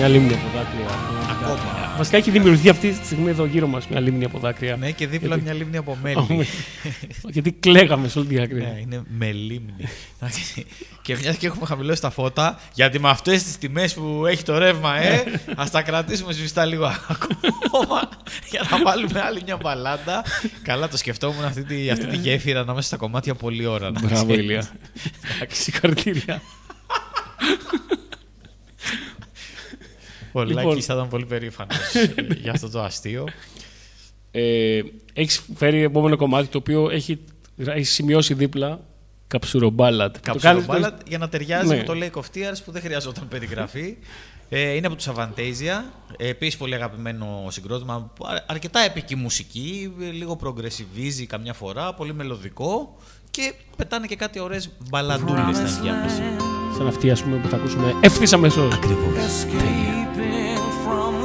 [0.00, 0.86] Μια λίμνη από δάκρυα.
[1.30, 1.94] Ακόμα.
[1.96, 4.76] Βασικά έχει δημιουργηθεί αυτή τη στιγμή εδώ γύρω μας μια λίμνη από δάκρυα.
[4.76, 6.46] Ναι, και δίπλα Γιατί- μια λίμνη από μέλι.
[7.28, 8.68] Γιατί κλαίγαμε σε όλη τη δάκρυα.
[8.68, 9.74] Ναι, είναι με λίμνη.
[10.20, 10.66] Εντάξει.
[11.02, 14.58] και μια και έχουμε χαμηλώσει τα φώτα, γιατί με αυτές τις τιμές που έχει το
[14.58, 15.24] ρεύμα, ε,
[15.56, 18.08] ας τα κρατήσουμε σβηστά λίγο ακόμα
[18.50, 20.24] για να βάλουμε άλλη μια μπαλάντα.
[20.62, 23.90] Καλά, το σκεφτόμουν αυτή τη, αυτή τη γέφυρα ανάμεσα στα κομμάτια πολλή ώρα.
[23.90, 24.42] να Μπράβο, ξέρεις.
[24.44, 24.68] Ηλία.
[25.50, 26.42] Συγχαρητήρια.
[30.32, 30.64] Ο Λοιπόν.
[30.66, 31.76] Λάκης θα ήταν πολύ περήφανος
[32.42, 33.24] για αυτό το αστείο.
[34.30, 34.80] Ε,
[35.12, 37.18] έχεις φέρει επόμενο κομμάτι το οποίο έχει,
[37.56, 38.80] έχει σημειώσει δίπλα
[39.26, 40.14] καψουρομπάλατ.
[40.14, 41.76] Το κάνεις- Καψουρομπάλα για να ταιριάζει Ναι.
[41.76, 43.96] με το Lake of Tears που δεν χρειαζόταν περιγραφή.
[44.48, 45.82] Ε, είναι από τους Avantasia.
[46.16, 47.94] Ε, Επίσης πολύ αγαπημένο συγκρότημα.
[47.94, 49.92] Α- Αρκετά επική μουσική.
[50.00, 51.94] ε, Λίγο progressive καμιά φορά.
[51.94, 52.96] Πολύ μελωδικό.
[53.30, 56.22] Και πετάνε και κάτι ωραίες μπαλαντούλες στην ενδιάμεση.
[56.80, 58.74] Σαν αυτή ας πούμε, που θα ακούσουμε ευθύς αμέσως.
[58.74, 61.20] Escaping from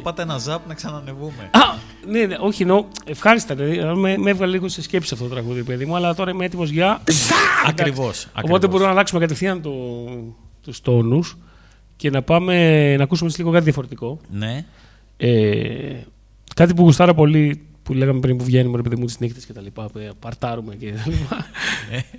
[0.00, 1.60] πάτα ένα ζάπ να ξανανεβούμε; Α,
[2.06, 2.84] ναι, ναι, όχι, εννοώ.
[3.04, 3.54] Ευχάριστα.
[3.54, 6.44] Δηλαδή, με, με έβγαλε λίγο σε σκέψη αυτό το τραγούδι, παιδί μου, αλλά τώρα είμαι
[6.44, 7.02] έτοιμος για.
[7.66, 8.28] Ακριβώς.
[8.44, 9.70] Οπότε μπορούμε να αλλάξουμε κατευθείαν το,
[10.60, 11.38] το στους τόνους
[11.96, 14.18] και να πάμε να ακούσουμε λίγο κάτι διαφορετικό.
[14.30, 14.64] Ναι.
[15.16, 16.00] Ε,
[16.54, 19.52] κάτι που γουστάρα πολύ που λέγαμε πριν που βγαίνουμε ρε παιδί μου τις νύχτες και
[19.52, 21.46] τα λοιπά, που ε, παρτάρουμε και τα λοιπά.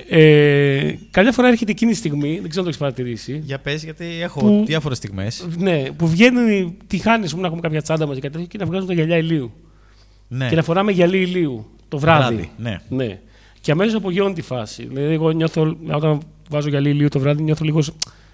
[0.09, 3.84] ε, κάποια φορά έρχεται εκείνη η στιγμή, δεν ξέρω αν το έχεις παρατηρήσει, Για πες,
[3.84, 5.47] γιατί έχω Που- διάφορες στιγμές.
[5.57, 8.65] ναι, που βγαίνει, τι χάνει, να έχουμε κάποια τσάντα μας και κάτι τέτοιο και να
[8.65, 9.51] βγάζουν τα γυαλιά ηλίου.
[10.28, 10.49] Ναι.
[10.49, 12.36] Και να φοράμε γυαλί ηλίου το βράδυ.
[12.36, 12.80] Βράδυ, ναι.
[12.89, 13.19] ναι.
[13.61, 14.86] Και αμέσως απογειώνει τη φάση.
[14.88, 17.82] Δηλαδή, εγώ νιώθω, όταν βάζω γυαλί ηλίου το βράδυ, νιώθω λίγο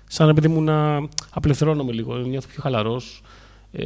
[0.08, 2.16] σαν επειδή μου να απελευθερώνομαι λίγο.
[2.16, 3.22] Νιώθω πιο χαλαρός.
[3.72, 3.86] Ε,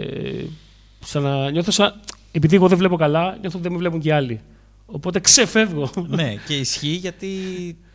[1.00, 1.94] σαν να νιώθω σαν.
[2.32, 4.40] Επειδή εγώ δεν βλέπω καλά, νιώθω ότι δεν με βλέπουν και άλλοι.
[4.86, 5.90] Οπότε ξεφεύγω.
[6.08, 7.28] ναι, και ισχύει γιατί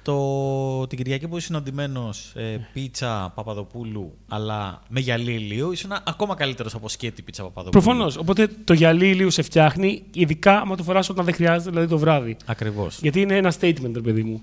[0.03, 6.35] το, την Κυριακή που ήσουν οντυμένο ε, πίτσα Παπαδοπούλου, αλλά με γυαλί ηλίου, ήσουν ακόμα
[6.35, 7.83] καλύτερος από σκέτη πίτσα Παπαδοπούλου.
[7.83, 8.17] Προφανώς.
[8.17, 11.99] Οπότε το γυαλί ηλίου σε φτιάχνει, ειδικά άμα το φοράς όταν δεν χρειάζεται, δηλαδή το
[11.99, 12.37] βράδυ.
[12.45, 12.99] Ακριβώς.
[13.01, 14.43] Γιατί είναι ένα statement, ρε παιδί μου.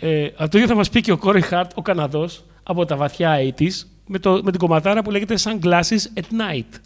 [0.00, 2.96] Ε, αυτό το ίδιο θα μας πει και ο Κόρι Χαρτ, ο Καναδός, από τα
[2.96, 6.78] βαθιά 80s, με, το, με την κομματάρα που λέγεται Sunglasses at Night.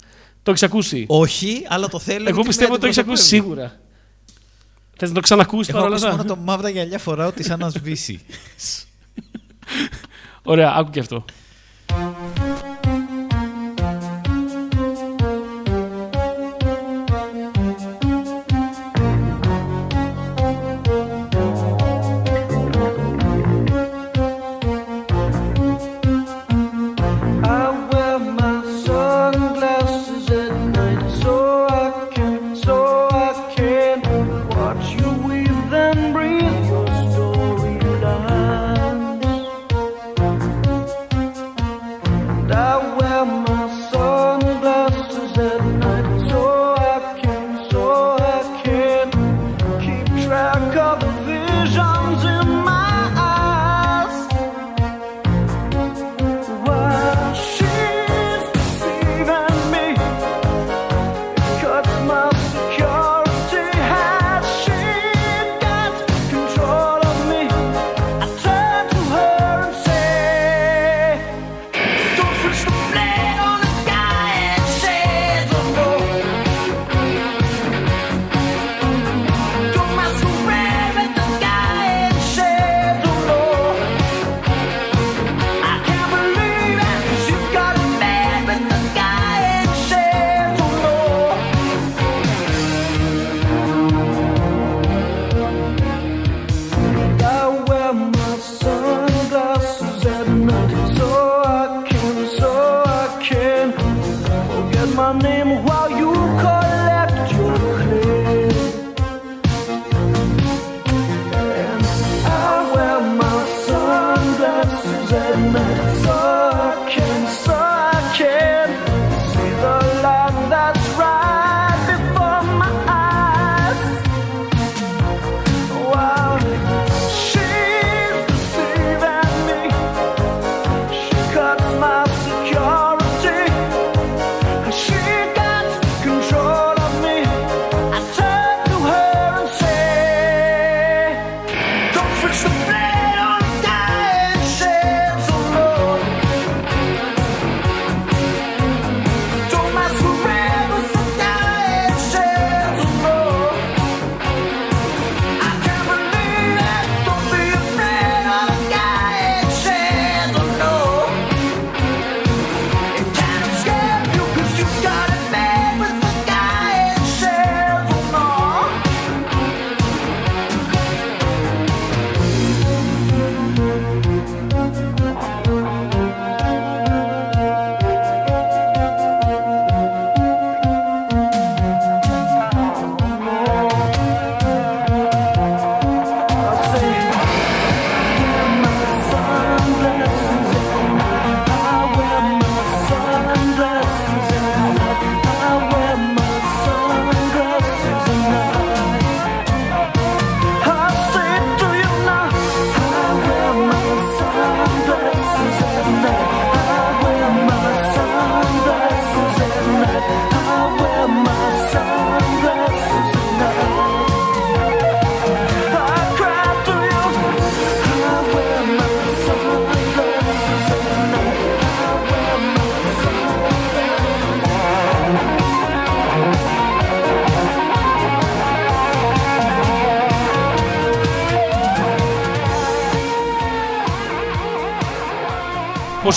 [0.46, 2.28] Το έχεις ακούσει; Όχι, αλλά το θέλω.
[2.28, 3.68] Εγώ γιατί πιστεύω με ότι το έχεις ακούσει αντιπροσωπεύει.
[3.68, 3.80] σίγουρα.
[4.96, 7.42] Θες να το ξανακούσεις Έχω τώρα όλα ακούσει αυτά; μόνο το μαύρα γυαλιά φοράω τη
[7.42, 8.20] σαν να σβήσει.
[10.42, 11.24] Ωραία, άκου και αυτό.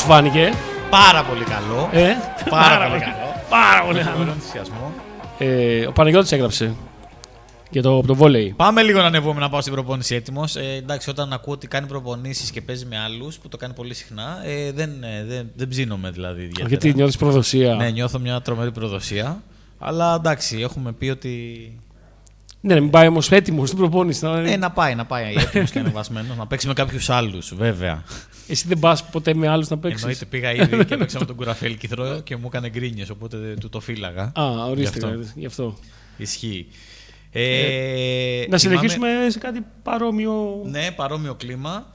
[0.10, 0.54] Φάνηκε,
[0.90, 1.90] Πάρα πολύ καλό.
[1.92, 2.14] ε;
[2.50, 3.14] Πάρα πολύ καλό.
[3.50, 4.18] Πάρα πολύ Με καλό.
[4.18, 4.94] πολύ ενθουσιασμό.
[5.38, 6.76] Ε, ο Παναγιώτης έγραψε
[7.70, 8.54] για το, το βόλεϊ.
[8.58, 10.56] Πάμε λίγο να ανεβούμε να πάω στην προπόνηση έτοιμος.
[10.56, 13.94] Ε, εντάξει, όταν ακούω ότι κάνει προπονήσεις και παίζει με άλλους, που το κάνει πολύ
[13.94, 16.42] συχνά, ε, δεν, ε, δεν, δεν ψήνομαι δηλαδή.
[16.42, 16.68] ιδιαίτερα.
[16.68, 17.76] Γιατί νιώθεις προδοσία.
[17.76, 19.42] Ναι, νιώθω μια τρομερή προδοσία.
[19.80, 21.30] Αλλά εντάξει, έχουμε πει ότι.
[22.62, 24.26] Ναι, να μην πάει όμως έτοιμος στην προπόνηση.
[24.26, 24.40] Να...
[24.40, 28.04] Ε, να πάει, να πάει έτοιμος και ανεβασμένος, να παίξει με κάποιους άλλους, βέβαια.
[28.48, 31.36] Εσύ δεν πας ποτέ με άλλους να παίξεις; Εννοείται, πήγα ήδη και παίξα με τον
[31.36, 34.32] Κουραφέλ Κιθρό και μου έκανε γκρίνιες, οπότε του το φύλαγα.
[34.40, 35.00] Α, ορίστε.
[35.00, 35.32] Γι' αυτό.
[35.36, 35.78] Γι' αυτό.
[36.18, 36.68] Ισχύει.
[37.32, 37.42] Ε,
[38.50, 40.62] να θυμάμαι- συνεχίσουμε σε κάτι παρόμοιο.
[40.66, 41.92] Ναι, παρόμοιο κλίμα.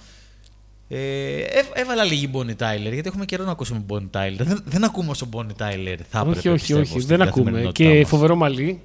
[0.88, 4.36] Ε, έβ- έβαλα λίγη Bonnie Tyler, γιατί έχουμε καιρό να ακούσουμε Bonnie Tyler.
[4.38, 6.38] Δεν, δεν ακούμε όσο Bonnie Tyler θα έπρεπε.
[6.38, 6.88] όχι, όχι, πιστεύω, όχι.
[6.88, 7.44] στην Δεν ακούμε.
[7.44, 8.08] καθημερινότητά Και μας.
[8.08, 8.80] φοβερό μαλλί.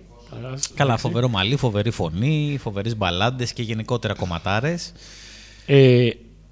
[0.75, 4.91] Καλά, φοβερό μαλλί, φοβερή φωνή, φοβερές μπαλάντες και γενικότερα κομματάρες.
[5.65, 6.09] Ε,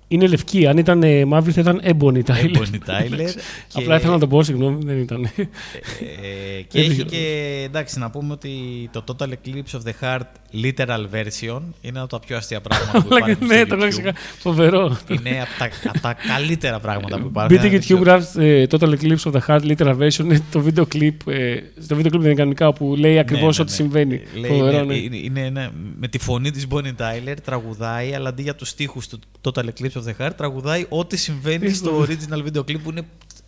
[0.08, 0.68] είναι λευκή.
[0.68, 2.58] Αν ήταν ε, μαύρη θα ήταν Ebony Tyler.
[2.58, 3.18] Bonnie Tyler.
[3.18, 3.39] και-
[3.74, 5.24] Απλά ήθελα να το πω, συγγνώμη, δεν ήταν.
[5.26, 8.49] Ε, και έχει και εντάξει να πούμε ότι
[8.91, 10.26] το Total Eclipse of the Heart
[10.64, 13.84] literal version είναι από τα πιο αστεία πράγματα που Αλλά υπάρχουν ναι, στο το έχω
[13.86, 13.89] YouTube.
[13.89, 14.16] ξεχάσει.
[14.39, 14.97] Φοβερό.
[15.10, 17.55] Είναι από τα, απ' τα καλύτερα πράγματα που υπάρχουν.
[17.55, 17.99] Μπείτε Δεν YouTube, ξέρω.
[18.01, 20.20] γράφτε ε, Total Eclipse of the Heart Literal Version.
[20.24, 21.28] Είναι το βίντεο κλιπ.
[21.28, 23.89] ε, στο βίντεο κλιπ δεν είναι κανονικά που λέει ακριβώς Ναι, ναι, ό,τι ναι.
[23.89, 24.22] συμβαίνει.
[24.39, 24.95] Λέει, Φοβερό, είναι, ναι.
[24.95, 29.08] είναι, είναι ένα- με τη φωνή της Bonnie Tyler τραγουδάει, αλλά αντί για τους στίχους
[29.08, 33.02] του Total Eclipse of the Heart, τραγουδάει ό,τι συμβαίνει στο original βίντεο κλιπ που είναι,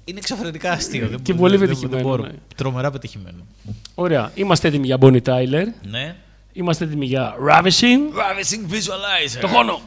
[0.06, 1.08] είναι εξωφρενικά αστείο.
[1.08, 2.24] Δεν Και μπορώ- πολύ δεν- δεν- πετυχημένο, δεν μπορώ.
[2.32, 2.38] ναι.
[2.56, 3.38] Τρομερά πετυχημένο.
[3.95, 4.32] Ωραία.
[4.36, 5.64] Είμαστε έτοιμοι για Bonnie Tyler.
[5.89, 6.16] Ναι.
[6.54, 8.02] Είμαστε έτοιμοι για Ravishing.
[8.20, 9.39] Ravishing Visualizer.
[9.41, 9.82] Το χώνο.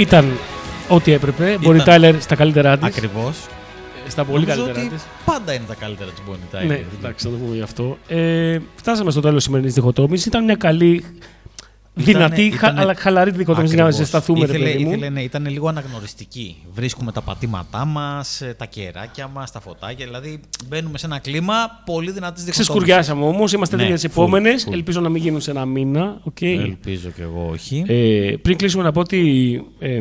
[0.00, 0.38] Ήταν
[0.88, 1.58] ό,τι έπρεπε.
[1.60, 2.86] Bonnie Tyler στα καλύτερά της.
[2.86, 3.36] Ακριβώς.
[4.08, 5.02] Στα πολύ καλύτερά ότι της.
[5.24, 6.66] πάντα είναι τα καλύτερα της Bonnie Tyler.
[6.66, 7.98] Ναι, εντάξει, θα το πούμε γι' αυτό.
[8.08, 10.26] Ε, φτάσαμε στο τέλος της σημερινής διχοτόμησης.
[10.26, 11.04] Ήταν μια καλή,
[12.00, 14.08] δυνατή, Ήτανε- χα- ήτανε- αλλά χαλαρή διχοτόμηση για να Ακριβώς.
[14.10, 14.90] ζεσταθούμε, ρε ήθελε, παιδί μου.
[14.90, 16.56] ήθελε, ναι, ήταν λίγο αναγνωριστική.
[16.74, 20.04] Βρίσκουμε τα πατήματά μας, τα κεράκια μας, τα φωτάκια.
[20.06, 22.52] Δηλαδή μπαίνουμε σε ένα κλίμα πολύ δυνατής διχοτόμησης.
[22.68, 23.52] Ξεσκουριάσαμε όμως.
[23.52, 24.66] Είμαστε Ναι, έτοιμοι για τις full, επόμενες.
[24.68, 24.72] full.
[24.72, 26.18] Ελπίζω να μην γίνουν σε ένα μήνα.
[26.22, 26.40] οκ.
[26.42, 27.84] Ελπίζω κι εγώ όχι.
[27.86, 29.20] Ε, πριν κλείσουμε να πω ότι
[29.78, 30.00] ε,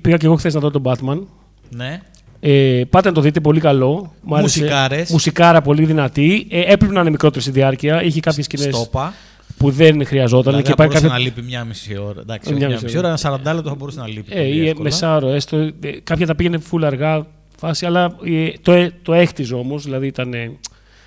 [0.00, 1.22] πήγα και εγώ χθες να δω τον Batman.
[1.70, 2.00] ναι.
[2.40, 4.12] Ε, πάτε να το δείτε, πολύ καλό.
[4.22, 4.58] Μου άρεσε.
[4.60, 5.10] Μουσικάρες.
[5.10, 6.46] Μουσικάρα πολύ δυνατή.
[6.50, 8.02] Ε, έπρεπε να είναι μικρότερη στη διάρκεια.
[8.02, 9.14] Είχε κάποιες σκηνές Στόπα.
[9.58, 10.42] Που δεν χρειαζόταν.
[10.42, 11.18] Δηλαδή και θα πάει μπορούσε κάποια...
[11.18, 12.20] να λείπει μια μισή ώρα.
[12.20, 14.32] Εντάξει, Ε, όχι μια μια μισή μισή ώρα, ένα 40 λεπτό θα μπορούσε να λείπει.
[14.32, 14.84] Ε, πολύ ή εύκολα.
[14.84, 15.56] μεσάωρο έστω.
[15.56, 17.26] Ε, κάποια τα πήγαινε full αργά
[17.56, 19.82] φάση, αλλά ε, το, ε, το έχτιζε όμως.
[19.84, 20.58] Δηλαδή ήταν, ε,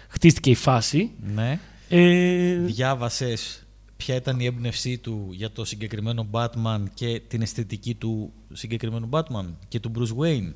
[0.08, 1.12] χτίστηκε η φάση.
[1.36, 1.60] Ναι.
[1.89, 3.64] Ε, Διάβασες
[3.97, 9.45] ποια ήταν η έμπνευσή του για το συγκεκριμένο Batman και την αισθητική του συγκεκριμένου Batman
[9.68, 10.54] και του Bruce Wayne;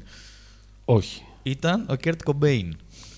[0.85, 1.21] όχι.
[1.43, 2.69] Ήταν ο Kurt Cobain.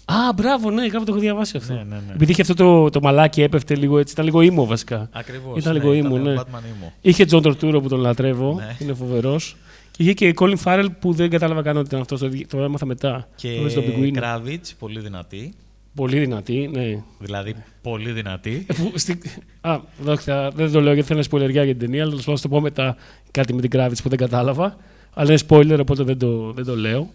[0.06, 1.74] Α, μπράβο, ναι, κάπου το έχω διαβάσει αυτό.
[1.74, 2.14] Ναι, ναι, ναι.
[2.14, 5.10] Επειδή είχε αυτό το, το μαλάκι έπεφτε λίγο έτσι, ήταν λίγο emo βασικά.
[5.12, 5.58] Ακριβώς.
[5.58, 6.34] Ήταν λίγο emo, ναι.
[6.38, 6.94] Batman emo.
[7.02, 8.76] Είχε John Turturro που τον λατρεύω, Ναι.
[8.80, 9.56] είναι φοβερός.
[9.92, 12.86] Και είχε και Colin Farrell που δεν κατάλαβα καν ότι ήταν αυτός, το, το έμαθα
[12.86, 13.28] μετά.
[13.36, 14.22] Και Το στον Πιγκουίνο.
[14.24, 15.54] Kravitz, πολύ δυνατή.
[15.96, 17.04] Πολύ δυνατή, ναι.
[17.20, 18.66] Δηλαδή, πολύ δυνατή.
[18.70, 19.20] Ε, που στη-
[19.62, 22.48] Α, εδώ θα- δεν το λέω γιατί θέλω σπολεριά για την ταινία, αλλά θα το
[22.48, 22.96] πω μετά
[23.32, 24.78] κάτι με την Kravitz που δεν κατάλαβα.
[25.14, 27.10] Αλλά είναι spoiler, οπότε δεν το, δεν το λέω.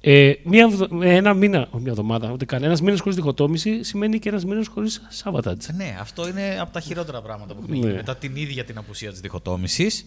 [0.00, 2.62] Ε, μία, εβδο- ε, ένα μήνα, όχι μια εβδομάδα, ούτε καν.
[2.62, 5.66] Ένα μήνα χωρίς διχοτόμηση σημαίνει και ένας μήνα χωρίς Σάββατατζ.
[5.76, 7.80] ναι, αυτό είναι από τα χειρότερα πράγματα που έχουν Ναι.
[7.86, 10.06] γίνει μετά την ίδια την απουσία της διχοτόμησης.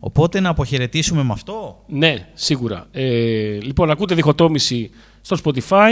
[0.00, 1.84] Οπότε να αποχαιρετήσουμε με αυτό.
[1.88, 2.86] Ναι, σίγουρα.
[2.92, 5.90] Ε, λοιπόν, ακούτε διχοτόμηση στο Spotify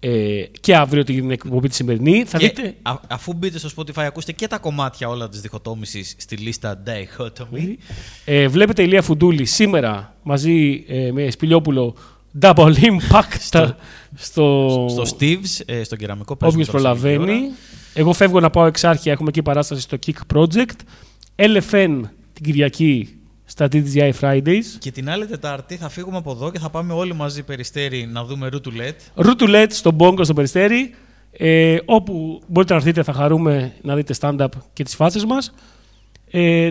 [0.00, 2.24] ε, και αύριο την εκπομπή τη σημερινή.
[2.24, 2.74] Θα Και δείτε.
[2.82, 7.74] α- αφού μπείτε στο Spotify, ακούστε και τα κομμάτια όλα της διχοτόμησης στη λίστα Dichotomy.
[8.24, 11.94] Ε, βλέπετε Ηλία Φουντούλη σήμερα μαζί ε, με Σπηλιόπουλο
[12.40, 13.74] Double Impact στο,
[14.14, 17.46] στο, Στο Steve's, ε, στον κεραμικό όποιος παίζουμε τώρα σε λίγη προλαβαίνει.
[17.46, 17.54] ώρα.
[17.94, 20.76] Εγώ φεύγω να πάω εξάρχεια, έχουμε εκεί παράσταση στο Kick Project.
[21.36, 22.00] LFN
[22.32, 24.64] την Κυριακή στα TGI Fridays.
[24.78, 28.24] Και την άλλη Τετάρτη θα φύγουμε από εδώ και θα πάμε όλοι μαζί περιστέρι να
[28.24, 28.94] δούμε Routoulet.
[29.14, 30.94] Ρουτουλέτ στον Μπόγκο στο Περιστέρι.
[31.30, 35.54] Ε, όπου μπορείτε να έρθετε, θα χαρούμε να δείτε stand-up και τις φάτσες μας.
[36.30, 36.68] Ε,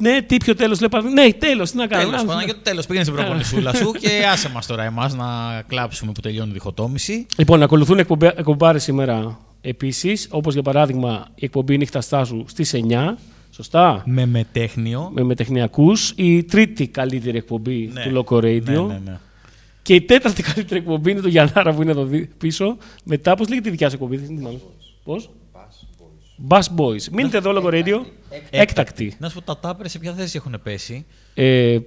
[0.00, 0.88] ναι, τι πιο τέλος λέει.
[0.88, 2.08] παρα- Ναι, τέλος, τι να κάνουμε.
[2.10, 2.86] Τέλος, Α, Παναγιώτη, τέλος.
[2.86, 5.26] Πήγαινε στην προπονησούλα σου και άσε μας τώρα εμάς να
[5.66, 7.26] κλάψουμε που τελειώνει η διχοτόμηση.
[7.36, 13.16] Λοιπόν, ακολουθούν εκπομπέ- εκπομπάρες σήμερα επίσης, όπως για παράδειγμα η εκπομπή Νύχτα Στάσου στις 9,
[13.50, 15.10] σωστά, Με μετέχνιο.
[15.14, 18.02] με μετεχνιακούς, η τρίτη καλύτερη εκπομπή Ναι.
[18.02, 19.18] του Loco Radio Ναι, ναι, ναι.
[19.82, 22.76] και η τέταρτη καλύτερη εκπομπή είναι το Γιαννάρα που είναι εδώ δι- πίσω.
[23.04, 24.58] Μετά, πώς λέγεται η δικιά σου εκπομπή, δεν θυμάμαι.
[25.04, 25.30] Πώς;
[26.48, 27.08] Bass Boys.
[27.12, 28.00] Μείνετε εδώ, Loco Radio.
[28.50, 29.14] Έκτακτη.
[29.18, 31.78] Να σου πω, τα τάπερ σε ποια θέση έχουν πέσει; Ε,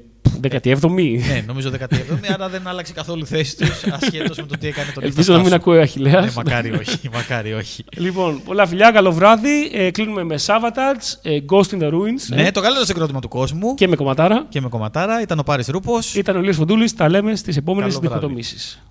[0.42, 1.20] 17η.
[1.28, 1.98] ναι, νομίζω 17η,
[2.34, 5.40] άρα δεν άλλαξε καθόλου η θέση τους ασχέτως με το τι έκανε τον Ελπίζω να
[5.44, 6.34] μην ακούει ο Ναι, Αχιλέας.
[6.36, 7.10] μακάρι όχι.
[7.14, 7.84] Μακάρι όχι.
[7.98, 9.70] Λοιπόν, πολλά φιλιά, καλό βράδυ.
[9.74, 13.28] Ε, κλείνουμε με Savatage, ε, Ghost in the Ruins ε, ναι, το καλύτερο συγκρότημα του
[13.28, 13.74] κόσμου.
[13.74, 14.46] και με κομματάρα.
[14.50, 16.16] Και με κομματάρα ήταν ο Πάρης Ρούπος.
[16.16, 18.16] Ήταν ο Λίος Φοντούλης, τα λέμε στις επόμενες Καλό βράδυ.
[18.20, 18.84] διχοτομήσεις.